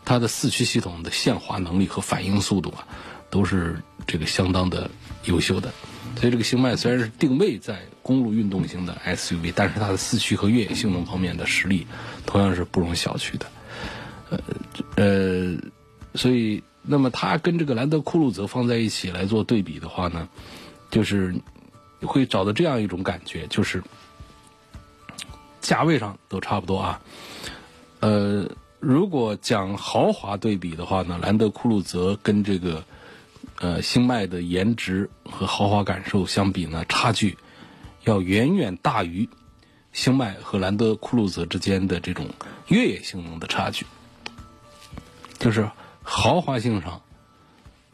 [0.03, 2.85] 它的四驱系统的限滑能力和反应速度啊，
[3.29, 4.91] 都是这个相当的
[5.23, 5.71] 优秀的。
[6.17, 11.87] 所以这个星脉虽然是定位在公路运动型的 SUV，但是它的四驱和越野性能方面的实力
[12.25, 13.45] 同样是不容小觑的。
[14.29, 14.39] 呃
[14.97, 15.57] 呃，
[16.13, 16.61] 所以。
[16.81, 20.27] 那么它跟这个兰德酷路泽放在一起来做对比的话呢，
[20.89, 21.35] 就是
[22.01, 23.83] 会找到这样一种感觉，就是
[25.59, 27.01] 价位上都差不多啊。
[27.99, 32.83] 呃，如果讲豪华对比的话呢，兰德酷路泽跟这个
[33.59, 37.37] 呃星脉的颜值和豪华感受相比呢，差距
[38.05, 39.29] 要远远大于
[39.91, 42.25] 星脉和兰德酷路泽之间的这种
[42.67, 43.85] 越野性能的差距，
[45.37, 45.69] 就是。
[46.11, 47.03] 豪华性上，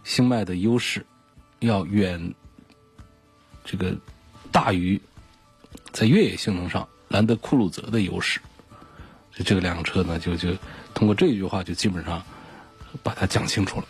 [0.06, 1.06] 星脉的优势
[1.60, 2.34] 要远
[3.66, 3.94] 这个
[4.54, 5.02] 大于
[5.92, 8.40] 在越野性能上兰德酷路泽的优势。
[9.36, 10.52] 就这个两个车呢，就就
[10.94, 12.24] 通过这一句话，就基本上
[13.04, 13.86] 把它讲清楚了。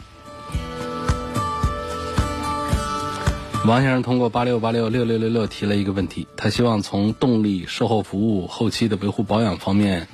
[3.68, 10.08] 王先生通过八六八六六六六六提了一个问题，他希望从动力、售后服务、后期的维护保养方面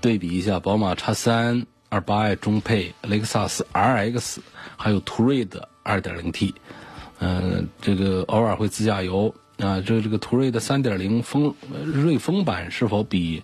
[0.00, 1.68] 对比一下宝马叉三。
[1.92, 4.38] 二八 i 中配、雷克萨斯 RX，
[4.78, 6.54] 还有途锐的 2.0T，
[7.18, 13.42] 嗯，这个偶尔会自驾游啊，这这个途锐的3.0风锐风版是否比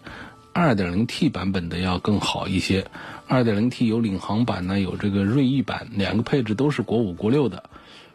[0.55, 2.87] 2.0T 版本的要更好一些
[3.29, 7.65] ？2.0T 有领航版呢，有这个锐意版，两个配置都是国五、国六的。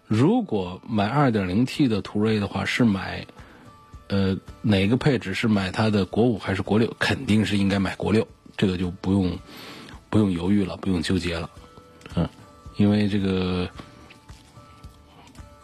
[0.07, 3.27] 如果买 2.0T 的途锐的话，是买
[4.07, 5.35] 呃哪个配置？
[5.35, 6.91] 是买它的国五还是国六？
[6.97, 9.37] 肯定是应该买国六，这个就不用。
[10.13, 11.49] 不用犹豫了，不用纠结了，
[12.13, 12.29] 嗯，
[12.77, 13.67] 因为这个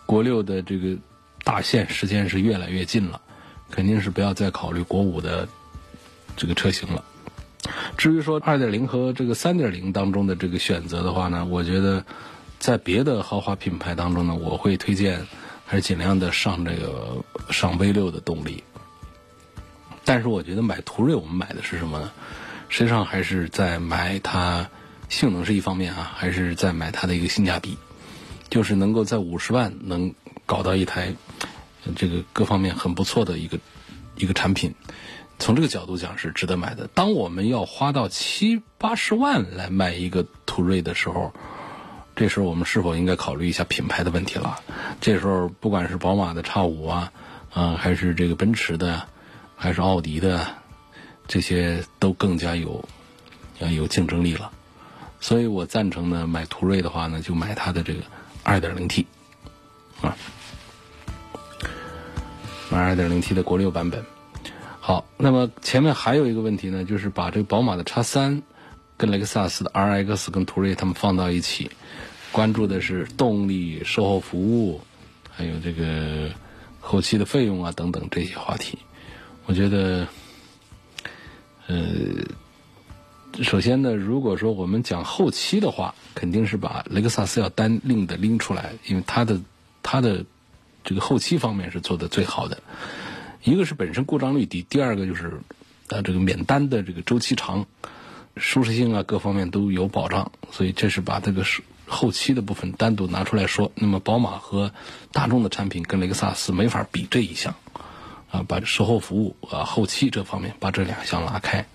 [0.08, 0.98] 国六的这个
[1.44, 3.22] 大限时间是越来越近了，
[3.70, 5.48] 肯定是不要再考虑国五的
[6.36, 7.06] 这个车型了。
[7.96, 12.04] 至于说二点零和这个三点零当中的这个选择的话呢，我觉得
[12.58, 15.28] 在别的豪华品牌当中呢，我会推荐
[15.68, 18.64] 还是尽量的上这个上 V 六的动力。
[20.04, 22.12] 但是我觉得买途锐，我们买的是什么呢？
[22.70, 24.70] 实际上还是在买它
[25.10, 27.78] 性能是一方面啊，还是在买它的一个性价比，
[28.50, 30.14] 就是能够在五十万能
[30.46, 31.14] 搞到一台
[31.96, 33.60] 这个各方面很不错的一个
[34.16, 34.74] 一个产品。
[35.40, 36.88] 从这个角度讲是值得买的。
[36.94, 41.34] 当我们要花到七八十万来买一个途锐的时候，
[42.16, 44.60] 这时候我们是否应该考虑一下品牌的问题了？
[45.02, 47.12] 这时候不管是宝马的叉五啊，
[47.52, 49.08] 啊还是这个奔驰的。
[49.62, 50.48] 还是奥迪的，
[51.30, 52.84] 这些都更加有
[53.62, 54.52] 啊，有竞争力了。
[55.22, 58.00] 所以我赞成呢，买途锐的话呢，就买它的这个
[58.44, 59.06] 2.0T，
[60.02, 60.18] 啊，
[62.72, 64.04] 买 2.0T 的国六版本。
[64.80, 68.42] 好，那么前面还有一个问题呢，就是把这个宝马的叉三
[68.98, 71.70] 跟雷克萨斯的 RX 跟途锐他们放到一起，
[72.32, 74.82] 关注的是动力、售后服务，
[75.30, 76.32] 还有这个
[76.80, 78.80] 后期的费用啊等等这些话题。
[79.46, 80.08] 我觉得，
[81.70, 89.40] 呃，首先呢，如果说我们讲后期的话，肯定是把雷克萨斯要单另的拎出来，因为它的
[89.84, 90.26] 它的
[90.84, 92.64] 这个后期方面是做的最好的。
[93.44, 95.42] 一个是本身故障率低，第二个就是
[95.90, 97.68] 呃这个免单的这个周期长，
[98.36, 101.46] 舒适性啊各方面都有保障，所以这是把这个
[101.86, 103.72] 后期的部分单独拿出来说。
[103.76, 104.74] 那么宝马和
[105.12, 107.54] 大众的产品跟雷克萨斯没法比这一项。
[108.32, 111.66] 啊，把售后服务啊、后期这方面把这两项拉开。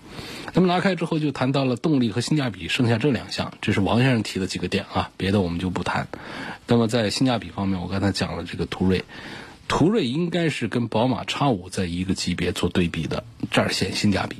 [0.53, 6.07] 那么拉开之后，就谈到了动力和性价比，剩下这两项，这是王先生提的几个点啊，别的我们就不谈。
[6.65, 9.03] 那么在性价比方面，我刚才讲了这个途锐，
[9.67, 14.37] 途锐应该是跟宝马 X 五在一个级别做对比的，这儿显性价比。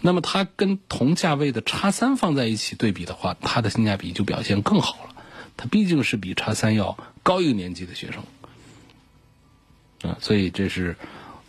[0.00, 5.14] 那么它跟同价位的 X 三放在一起对比的话，它的性价比就表现更好了。
[5.56, 8.24] 它毕竟是比 X 三要高一个年级的学生
[10.10, 10.96] 啊，所以这是。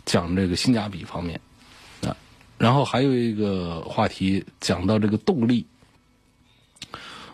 [0.04, 1.40] 讲这个性价比方面，
[2.02, 2.16] 啊，
[2.58, 5.66] 然后还有一个话题讲到这个动力，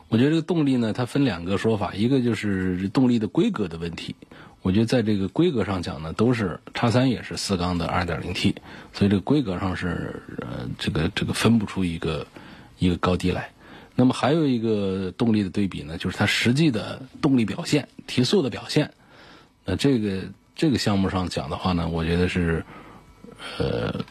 [0.09, 4.15] 我觉得这个动力呢，它分两个说法，一个就是动力的规格的问题。
[4.63, 8.55] 我觉得在这个规格上讲呢，都是叉三也是四缸的二点零 T，
[8.93, 12.27] 所以这个规格上是呃这个这个分不出一个
[12.79, 13.51] 一个高低来。
[13.97, 18.93] 那么还有一个动力的对比呢，就是它实际的动力表现、提速的表现，
[19.65, 20.23] 那这个。
[20.61, 22.67] 这个项目上讲的话呢，我觉得是，
[23.57, 24.05] 呃，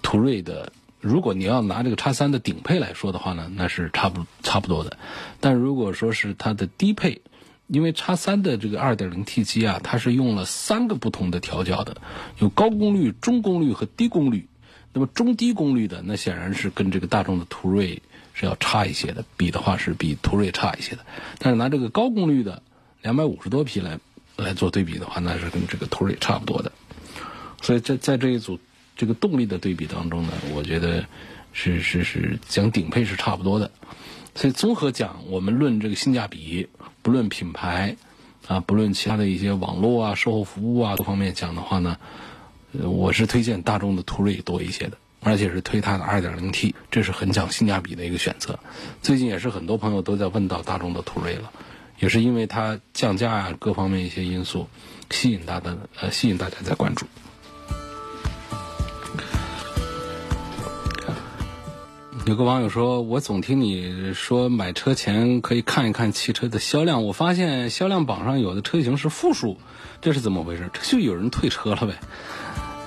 [0.00, 4.96] 途锐的，如果你要拿这个叉三的顶配来说的话呢，那是差不差不多的。
[5.40, 7.20] 但如果说是它的低配，
[7.66, 12.00] 因为叉三的这个二点零 T 机啊，它是用了三个不同的调教的，
[12.38, 14.46] 有高功率、中功率和低功率。
[14.92, 18.00] 那么中低功率的，那显然是跟这个大众的途锐
[18.34, 21.04] 是要差一些的，比的话是比途锐差一些的。
[21.40, 22.62] 但是拿这个高功率的
[23.00, 23.98] 两百五十多匹来。
[24.42, 26.72] 来做对比的话，那是跟这个途锐差不多的，
[27.62, 28.58] 所以在在这一组
[28.96, 31.06] 这个动力的对比当中呢，我觉得
[31.52, 33.70] 是是是讲顶配是差不多的，
[34.34, 36.68] 所以综合讲，我们论这个性价比，
[37.02, 37.96] 不论品牌
[38.48, 41.96] 啊，不论其他的一些网络啊、售后服务啊各方面讲的话呢，
[42.72, 48.58] 我是推荐大众的途锐多一些的，而且是推它的 2.0T，这是很讲性价比的一个选择。
[49.02, 51.52] 最近也是很多朋友都在问到大众的途锐了。
[52.02, 54.66] 也是因为它降价啊，各方面一些因素，
[55.08, 57.06] 吸引大的呃，吸引大家在关注。
[62.26, 69.58] 有个网友说：“我总听你说买车前可以看一看汽车的销量，我发现销量榜上有的车型是负数，
[70.00, 70.68] 这是怎么回事？
[70.72, 72.00] 这就有人退车了呗？”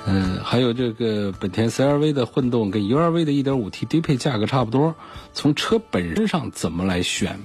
[0.07, 4.93] 嗯，还有这个本田 CR-V 的混动跟 UR-V 的 1.5T 低配价格差不多，
[5.33, 7.39] 从车本身上怎么来选？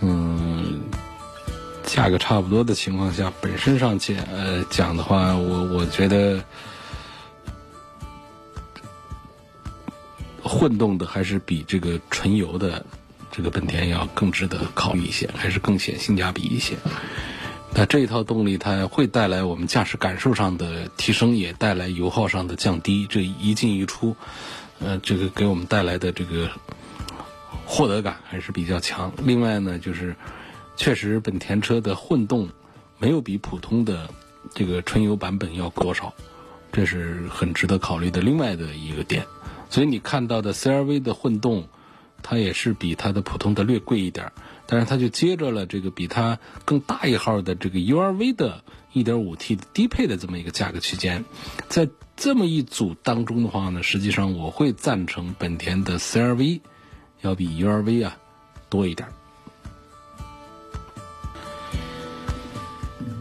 [0.00, 0.82] 嗯，
[1.84, 6.44] 价格差不多的情况下，本身上讲呃讲的话，我我觉得
[10.42, 12.84] 混动的还是比这个纯油的
[13.30, 16.76] 这个本田要更值得考虑一些，还是更显性价比一些。
[17.74, 23.06] 那这一套动力它会带来我们驾驶感受上的提升，也带来油耗上的降低。
[23.08, 24.14] 这一进一出，
[24.78, 26.50] 呃，这个给我们带来的这个。
[27.66, 29.12] 获得感还是比较强。
[29.24, 30.16] 另外呢，就是
[30.76, 32.48] 确实本田车的混动
[32.98, 34.08] 没有比普通的
[34.54, 36.14] 这个纯油版本要多少，
[36.72, 39.26] 这是很值得考虑的另外的一个点。
[39.68, 41.66] 所以你看到的 CRV 的混动，
[42.22, 44.30] 它也是比它的普通的略贵一点。
[44.68, 51.24] 但是它就接着了这个比它更大一号的这个 URV 的 1.5T 低配的这么一个价格区间，
[51.68, 56.60] 在这么一组当中的话呢，实际上我会赞成本田的 CRV
[57.22, 58.16] 要比 URV 啊
[58.68, 59.08] 多一点。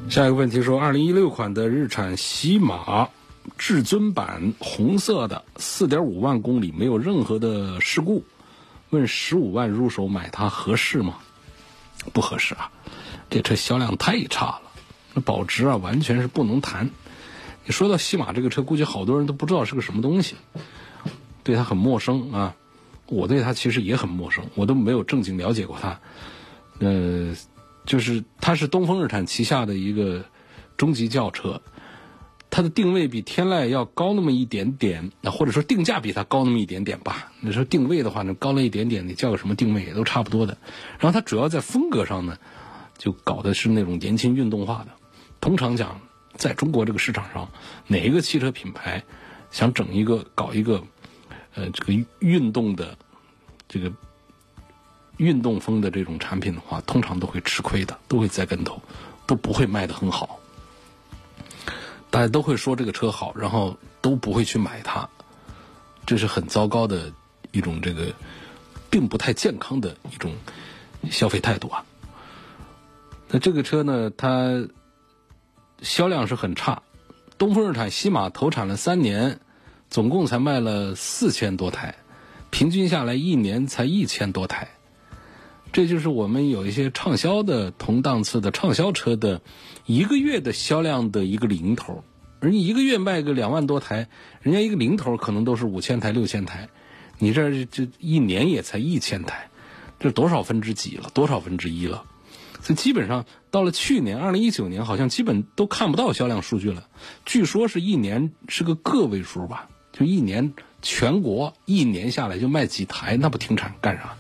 [0.10, 3.10] 下一个问题说，二零一六款的日产禧马
[3.58, 8.24] 至尊版红色的，四点五万公里没有任何的事故，
[8.92, 11.16] 问十五万入手买它合适吗？
[12.14, 12.70] 不合适啊，
[13.30, 14.62] 这车销量太差了，
[15.14, 16.90] 那保值啊完全是不能谈。
[17.66, 20.36] 你说到禧马这个车，估计好多人都不知道是个什么东西，
[21.44, 22.56] 对它很陌生啊。
[23.08, 26.00] 我对它其实也很陌生，我都没有正经了解过它。
[26.80, 27.36] 呃。
[27.86, 30.26] 就是它是东风日产旗下的一个
[30.76, 31.62] 中级轿车，
[32.50, 37.32] 它的定位比天籁要高那么一点点，那或者说定价比它高那么一点点吧。
[37.42, 40.58] 你说定位的话呢，高了一点点，你叫个什么定位也都差不多的。
[40.98, 42.40] 然后它主要在风格上呢，
[42.98, 44.88] 就搞的是那种年轻运动化的。
[45.40, 46.02] 通常讲，
[46.34, 47.52] 在中国这个市场上，
[47.86, 49.04] 哪一个汽车品牌
[49.52, 50.82] 想整一个搞一个
[51.56, 52.98] 呃这个运动的
[53.68, 53.92] 这个。
[55.18, 58.82] 运动风的这种产品的话，通常都会吃亏的，都会栽跟头，
[59.26, 60.42] 都不会卖得很好。
[62.10, 65.08] 大家都会说这个车好，然后都不会去买它，
[66.06, 67.14] 这是很糟糕的
[67.54, 68.12] 一种这个，
[68.90, 70.36] 并不太健康的一种
[71.10, 71.86] 消费态度啊。
[73.30, 74.68] 那这个车呢，它
[75.82, 76.84] 销量是很差。
[77.38, 79.40] 东风日产西马投产了三年，
[79.96, 81.96] 总共才卖了四千多台，
[82.50, 84.68] 平均下来一年才一千多台。
[85.72, 89.42] 这就是我们有一些畅销的同档次的畅销车的
[89.86, 92.04] 一个月的销量的一个零头，
[92.42, 94.10] 人家一个月卖个两万多台，
[94.42, 96.68] 人家一个零头可能都是五千台六千台，
[97.18, 99.50] 你这这一年也才一千台，
[99.98, 101.10] 这多少分之几了？
[101.14, 102.04] 多少分之一了？
[102.62, 106.90] 所以基本上到了去年二零一九年，好像基本都看不到销量数据了。
[107.24, 114.14] 据说是一年是个个位数吧，就一年全国一年下来就卖几台，那不停产干啥？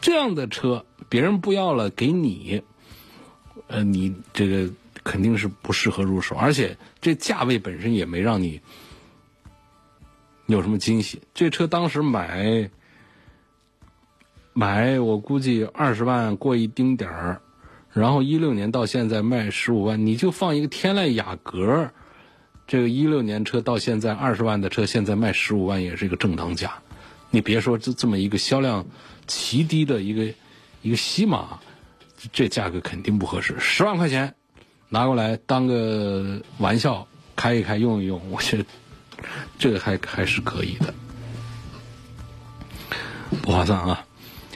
[0.00, 2.60] 这样的车别人不要了，给你，
[3.68, 4.68] 呃，你这个
[5.04, 8.60] 肯定是不适合入手，而且这价位本身也没让你
[10.46, 11.22] 有什么惊喜。
[11.32, 12.68] 这车当时买
[14.52, 17.40] 买，我估计二十万过一丁点儿，
[17.92, 21.92] 然后一六年到现在卖十五万，你就放一个天籁雅阁，
[22.68, 26.74] 这个一六年车到现在二十万的车，现在卖十五万也是一个正当价。
[27.30, 28.86] 你别说这这么一个销量。
[29.30, 30.32] 奇低的一个
[30.80, 31.60] 一个西马，
[32.32, 33.56] 这价格肯定不合适。
[33.60, 34.34] 十万块钱
[34.88, 38.64] 拿过来当个玩笑开一开用一用， 我觉得
[39.58, 40.94] 这个还还是可以的，
[43.42, 44.06] 不划算啊！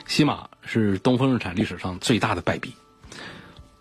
[0.06, 2.72] 西马是东风日产历史上最大的败笔。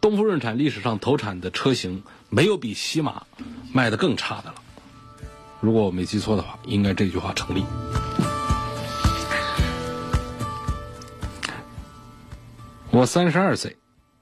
[0.01, 3.23] 东风日产历史上投产的车型没有比西马
[3.73, 4.55] 卖的更差的了。
[5.59, 7.65] 如果我没记错的话，应该这句话成立。
[12.89, 13.75] 我三十二岁，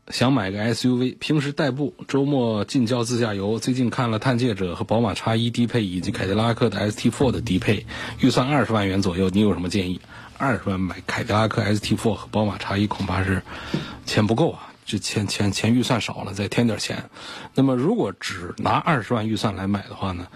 [0.10, 3.60] 想买个 SUV，平时代步，周末近郊自驾游。
[3.60, 7.86] 最近看了探界者和宝马 X1 低配，以及凯迪拉克的 ST4 的低配，
[8.20, 10.02] 预算二十万元左右，你有什么建议？
[10.38, 13.44] 二十万买凯迪拉克 ST4 和宝马 X1 恐怕是
[14.06, 17.12] 钱不够啊，这钱钱钱预算少了，再添点钱。
[17.54, 20.28] 那么如果只拿二十万预算来买的话呢，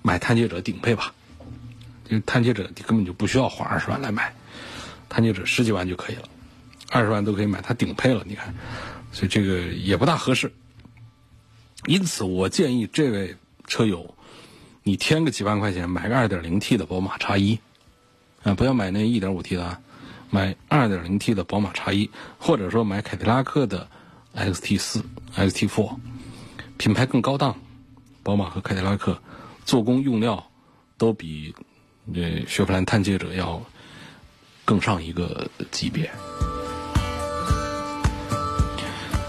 [0.00, 1.12] 买探界者顶配吧，
[2.08, 4.32] 因为探界者根本就不需要花二十万来买，
[5.08, 6.28] 探界者十几万就可以了。
[6.92, 8.54] 二十万都可以买它顶配了，你看，
[9.10, 10.52] 所以这个也不大合适。
[11.86, 13.34] 因此，我建议这位
[13.66, 14.14] 车友，
[14.84, 17.58] 你添个几万块钱买个二点零 T 的宝马叉一，
[18.44, 19.80] 啊，不要买那一点五 T 的，啊，
[20.34, 23.86] 买二点零 T 的宝马叉一，或者说买凯迪拉克的
[24.34, 25.04] XT 四、
[25.36, 25.94] XT Four，
[26.76, 27.54] 品牌更高档，
[28.24, 29.16] 宝马和凯迪拉克
[29.64, 30.50] 做工用料
[30.98, 31.54] 都比
[32.12, 33.62] 这雪佛兰探界者要
[34.64, 36.10] 更上一个级别。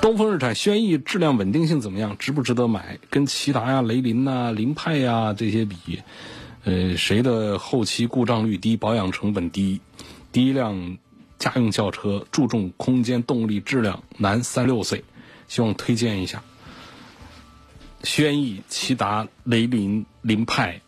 [0.02, 2.18] 东风日产轩逸质量稳定性怎么样？
[2.18, 2.98] 值不值得买？
[3.12, 6.02] 跟骐达呀、雷凌呐、凌派呀这些比，
[6.64, 9.82] 呃，谁的后期故障率低、保养成本低？
[10.36, 10.98] 第一辆
[11.40, 15.06] 家用轿车，注重空间、动力、质量，男，三六岁，
[15.48, 16.44] 希望推荐一下。
[18.04, 20.82] 轩逸、骐达、雷凌、凌派，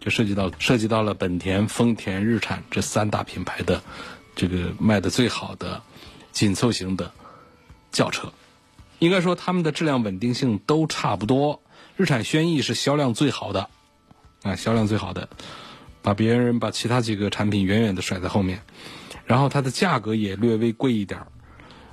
[0.00, 3.82] 就涉及到涉及到了本田、丰田、日产这三大品牌的
[4.36, 5.82] 这个卖的最好的
[6.30, 7.10] 紧凑型的
[7.90, 8.32] 轿车。
[9.00, 11.60] 应该说，他们的质量稳定性都差不多。
[11.96, 13.68] 日产轩逸是销量最好的，
[14.44, 15.28] 啊，销量最好的，
[16.04, 18.62] 把别人把其他几个产品远远的甩在后面。
[19.24, 21.26] 然后它的价格也略微贵一点，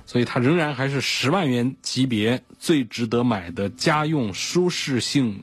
[0.04, 5.42] 所以它仍然还是十万元级别最值得买的家用舒适性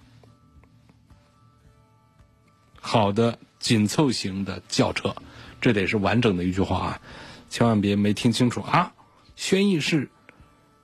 [2.80, 5.15] 好的紧凑型的轿车。
[5.59, 7.01] 这得是完整的一句话啊，
[7.49, 8.93] 千万别没听清楚啊！
[9.36, 10.09] 轩逸是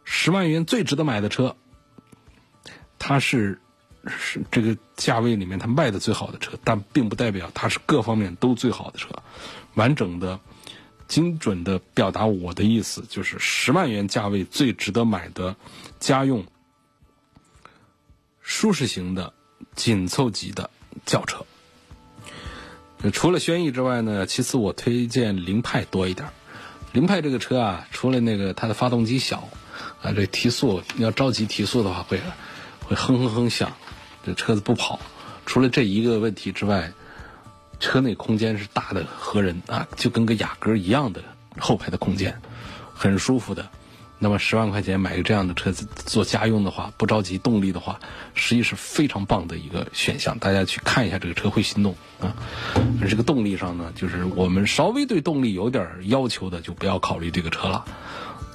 [0.03, 1.55] 十万元最值得买的车，
[2.97, 3.61] 它是
[4.07, 9.09] 是这个价位里面它卖的最好的车，但并不代表它是各方面都最好的车。
[9.73, 10.39] 完整的、
[11.07, 15.55] 精准的表达我的意思，就是十万元价位最值得买的
[15.99, 16.45] 家用
[18.41, 19.33] 舒适型的
[19.75, 20.69] 紧凑级的
[21.05, 21.45] 轿车。
[23.13, 26.29] 除了轩逸之外呢，其次我推荐凌派多一点。
[26.93, 29.49] 凌派这个车啊，除了那个它的发动机小，
[30.01, 32.21] 啊，这提速你要着急提速的话会
[32.87, 33.73] 会哼哼哼响，
[34.25, 34.99] 这车子不跑。
[35.45, 36.91] 除了这一个问题之外，
[37.79, 41.21] 车内空间是大的合人啊，就跟个雅阁一样的
[41.59, 42.41] 后排的空间，
[42.93, 43.67] 很舒服的。
[44.17, 47.99] 那么十万块钱买个这样的车子做家用的话，不着急动力的话，
[48.33, 50.39] 实际是非常棒的一个选项。
[50.39, 52.33] 大家去看一下这个车会心动啊。
[53.01, 57.85] 而这个动力上呢，就是我们稍微对动力有点要求的，就不要考虑这个车了。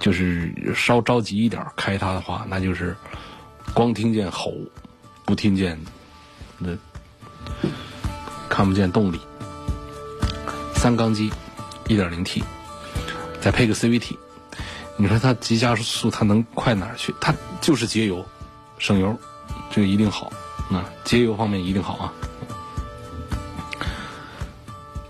[0.00, 2.96] 就是稍着急一点开它的话，那就是
[3.74, 4.54] 光听见吼，
[5.30, 5.78] 不听见
[6.58, 6.76] 那
[8.48, 9.20] 看不见动力。
[10.74, 11.30] 三缸机，
[11.86, 12.42] 一点零 T，
[13.40, 14.16] 再配个 CVT。
[14.96, 17.14] 你说它急加速，它能快哪儿去？
[17.20, 18.26] 它就是节油、
[18.78, 19.16] 省油，
[19.70, 20.32] 这个一定好。
[20.72, 22.12] 啊，节油方面一定好啊。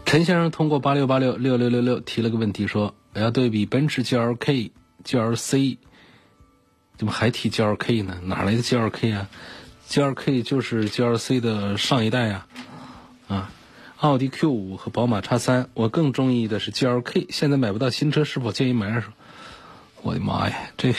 [0.04, 4.70] 陈先生通过八六八六六六六六提了个问题，说要对比奔驰 GLK、
[5.02, 5.78] GLC，
[6.98, 8.18] 怎么还提 GLK 呢？
[8.24, 9.28] 哪来的 GLK 啊
[9.90, 12.46] ？GLK 就是 GLC 的上一代呀。
[13.28, 13.50] 啊，
[13.98, 17.26] 奥迪 Q 五和宝马 X 三，我更中意的是 GLK。
[17.28, 19.08] 现在买不到新车，是否建议买二手？
[20.02, 20.94] 我的妈呀，这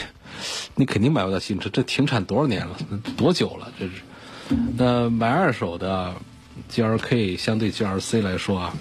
[0.75, 2.77] 你肯定买不到新车，这停产多少年了，
[3.17, 3.71] 多久了？
[3.79, 3.93] 这是。
[4.77, 6.13] 那买二手的
[6.69, 8.73] G L K 相对 G L C 来说啊，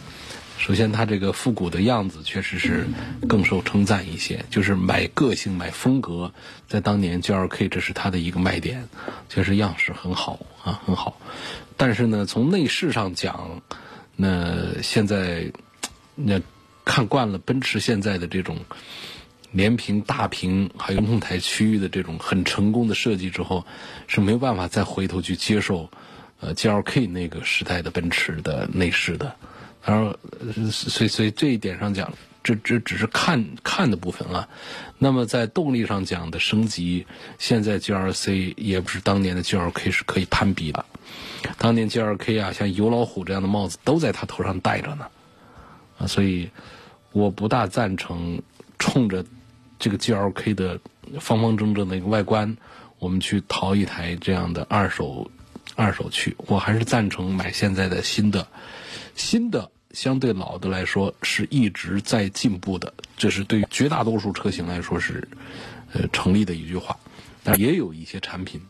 [0.61, 2.87] 首先它这个复古的样子确实是
[3.27, 6.33] 更受称赞一些，就是买个性、买风格，
[6.69, 8.87] 在当年 G L K 这是它的一个卖点，
[9.31, 11.19] 确实样式很好啊，很好。
[11.79, 13.63] 但是呢，从内饰上讲，
[14.17, 15.51] 那现在
[16.15, 16.43] 那
[16.85, 18.59] 看惯了奔驰现在的这种。
[19.53, 23.67] 连屏、大屏，还有中控台区域的这种很成功的设计之后，
[24.07, 25.91] 是没有办法再回头去接受，
[26.39, 29.35] 呃，G L K 那个时代的奔驰的内饰的。
[29.85, 30.17] 然后，
[30.71, 32.13] 所以所以这一点上讲，
[32.43, 34.49] 这这只是看看的部分了。
[34.99, 37.07] 那么在动力上讲的升级，
[37.39, 40.85] 现在 G L C 也不是当年的 G L K 是可以攀比的。
[41.59, 45.07] 当年 G L K 啊，像油老虎这样的帽子都在他头上戴着呢。
[45.99, 46.51] 啊，所以
[47.13, 48.43] 我不大赞成
[48.79, 49.25] 冲着。
[49.83, 50.79] 这个 G L K 的
[51.21, 52.55] 方方正正的一个外观，
[52.99, 55.31] 我们去淘一台这样的二手
[55.75, 58.47] 二手去，我还是赞成买现在的新的。
[59.21, 65.29] 新的相对老的来说是一直在进步的，这是对绝大多数车型来说是
[65.93, 66.97] 呃成立的一句话。
[67.45, 68.63] 但也有一些产品，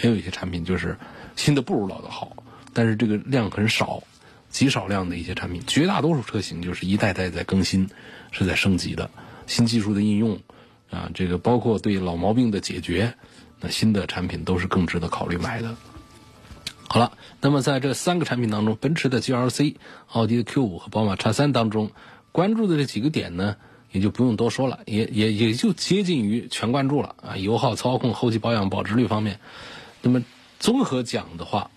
[0.00, 0.96] 也有一些产品就是
[1.34, 2.36] 新的不如老的好，
[2.72, 4.02] 但是这个量很少，
[4.50, 7.90] 极少量的一些产品，绝大多数车型就是一代代在更新，
[8.30, 9.10] 是在升级的。
[9.48, 10.40] 新技术的应用，
[10.90, 13.14] 啊，这个包括对老毛病的解决，
[13.60, 15.76] 那新的产品都是更值得考虑买的。
[16.88, 19.76] 好了，那么在这三个产品当中，奔驰的 GLC、
[20.12, 21.90] 奥迪的 Q 五和宝马 X 三当中，
[22.32, 23.56] 关注的这几个点呢，
[23.92, 27.36] 也就不用多说了，也也也就接近于全关注了啊。
[27.36, 29.38] 油耗、操控、后期保养、保值率方面，
[30.00, 30.24] 那么
[30.58, 31.70] 综合讲的话，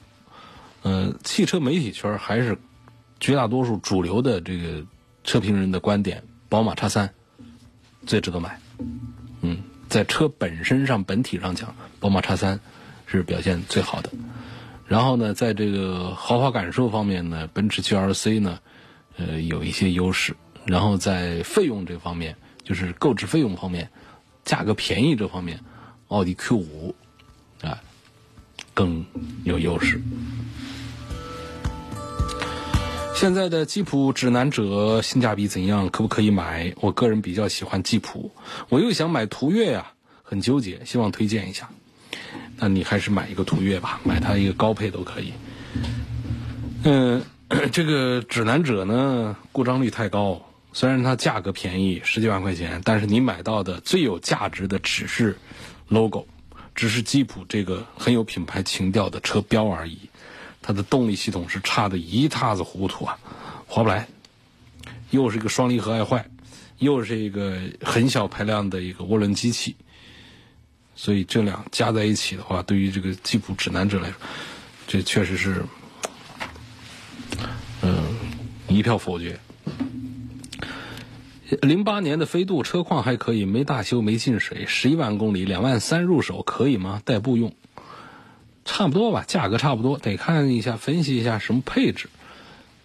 [0.81, 2.57] 呃，汽车媒体圈还是
[3.19, 4.85] 绝大多数主流的这个
[5.23, 7.13] 车评人的观点，宝马 X 三。
[8.03, 8.59] 最值得买，
[9.41, 12.59] 嗯，在车本身上本体上讲，宝马 X 三
[13.05, 14.09] 是表现最好的。
[14.91, 18.59] 然后呢，在这个豪华感受方面呢，奔驰 GLC 呢，
[19.15, 20.35] 呃，有一些优势。
[20.65, 23.89] 然后在费用这方面，就是购置费用方面，
[24.43, 25.57] 价格便宜这方面，
[26.09, 26.93] 奥迪 Q 五
[27.61, 27.79] 啊
[28.73, 29.05] 更
[29.45, 30.01] 有优势。
[33.15, 35.87] 现在的吉普指南者性价比怎样？
[35.89, 36.73] 可不可以买？
[36.81, 38.29] 我个人比较喜欢吉普，
[38.67, 41.69] 我又想买途岳呀，很纠结，希望推荐一下。
[42.63, 45.33] 那你还是买一个途岳吧，买它一个高配都可以。
[46.83, 47.19] 嗯，
[47.73, 50.39] 这个指南者呢，故障率太高，
[50.71, 55.35] 虽然它价格便宜十几万块钱，但是你买到的最有价值的只是
[55.87, 56.27] logo，
[56.75, 59.97] 只是吉普这个很有品牌情调的车标而已。
[60.61, 63.17] 它的动力系统是差的一塌子糊涂啊，
[63.65, 64.07] 划不来，
[65.09, 66.23] 又是一个双离合爱坏，
[66.77, 69.75] 又是一个很小排量的一个涡轮机器，
[71.03, 74.17] 所以这两加在一起的话，对于这个吉普指南者来说，
[74.85, 75.65] 这确实是，
[77.81, 78.05] 嗯，
[78.67, 79.39] 一票否决。
[81.63, 87.01] 零八年的飞度车况还可以，没大修，没进水，十一万公里，两万三入手可以吗？
[87.03, 87.55] 代步用，
[88.63, 92.09] 差不多吧，价格差不多，得看一下分析一下什么配置。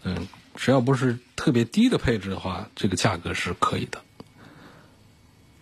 [0.05, 4.01] 嗯，只要不是特别低的配置的话，这个价格是可以的。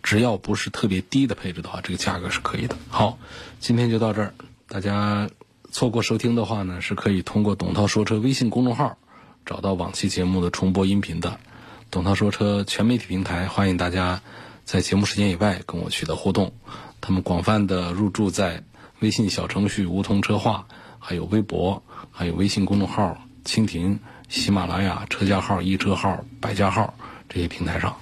[0.05, 2.76] 只要不是特别低的配置的话，这个价格是可以的。
[2.90, 3.18] 好，
[3.59, 4.34] 今天就到这儿。
[4.68, 5.30] 大家
[5.72, 8.98] 错过收听的话呢，是可以通过董涛说车微信公众号
[9.46, 11.40] 找到往期节目的重播音频的。
[11.90, 14.20] 董涛说车全媒体平台，欢迎大家
[14.64, 16.52] 在节目时间以外跟我取得互动。
[17.00, 18.62] 他们广泛的入驻在
[19.00, 20.66] 微信小程序“梧桐车话”，
[21.00, 26.92] 还有微博，还有微信公众号、蜻蜓、喜马拉雅、车架号、易车号、百家号
[27.30, 27.96] 这些平台上。